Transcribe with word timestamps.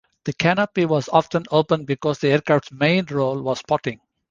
The 0.25 0.33
canopy 0.33 0.85
was 0.87 1.09
often 1.09 1.45
open 1.51 1.85
because 1.85 2.17
the 2.17 2.29
aircraft's 2.29 2.71
main 2.71 3.05
role 3.05 3.39
was 3.39 3.59
spotting. 3.59 3.99